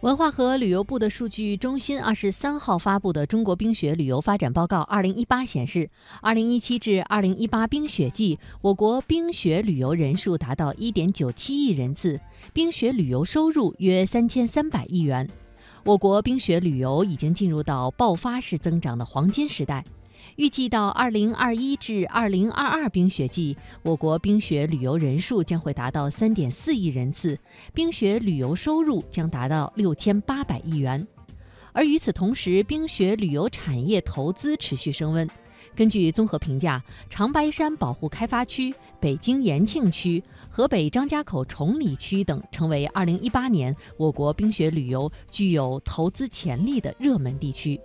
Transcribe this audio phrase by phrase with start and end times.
[0.00, 5.90] 文化和旅游部的数据中心二十三号发布的《中国冰雪旅游发展报告（二零一八）》显示，
[6.22, 12.18] 二零一七至二零一八冰雪季，我国冰雪旅游人数达到一点九七亿人次，
[12.54, 15.28] 冰雪旅游收入约三千三百亿元。
[15.84, 19.84] 我国冰雪旅游已经进入到爆发式增长的黄金时代。
[20.36, 27.38] 预计到二零二一至二零二二冰雪季，我国冰雪旅游人数将会达到三点四亿人次，
[27.74, 31.06] 冰雪旅游收入将达到六千八百亿元。
[31.72, 35.28] 而与此同时，冰雪旅游产业投资持续升温。
[35.76, 47.80] 根据综合评价，长白山保护开发区、北京延庆区、河北张家口崇礼区等成为二零一八年我国冰雪旅游具有投资潜力的热门地区。